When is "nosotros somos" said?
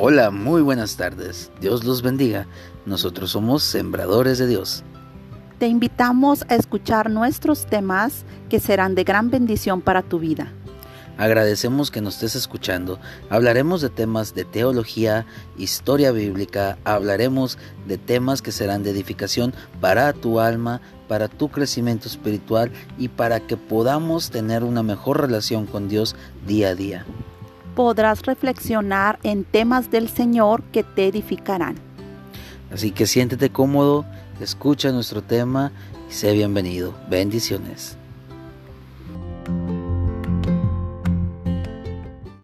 2.86-3.64